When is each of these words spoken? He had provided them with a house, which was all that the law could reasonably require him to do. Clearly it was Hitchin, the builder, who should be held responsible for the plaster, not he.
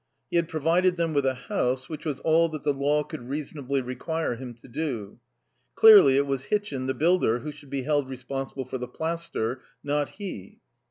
He 0.31 0.35
had 0.37 0.49
provided 0.49 0.97
them 0.97 1.13
with 1.13 1.27
a 1.27 1.35
house, 1.35 1.87
which 1.87 2.05
was 2.07 2.19
all 2.21 2.49
that 2.49 2.63
the 2.63 2.73
law 2.73 3.03
could 3.03 3.29
reasonably 3.29 3.81
require 3.81 4.33
him 4.33 4.55
to 4.55 4.67
do. 4.67 5.19
Clearly 5.75 6.17
it 6.17 6.25
was 6.25 6.45
Hitchin, 6.45 6.87
the 6.87 6.95
builder, 6.95 7.41
who 7.41 7.51
should 7.51 7.69
be 7.69 7.83
held 7.83 8.09
responsible 8.09 8.65
for 8.65 8.79
the 8.79 8.87
plaster, 8.87 9.61
not 9.83 10.09
he. 10.17 10.57